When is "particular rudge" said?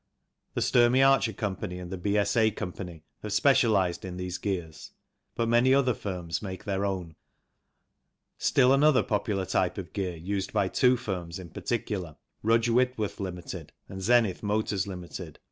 11.51-12.67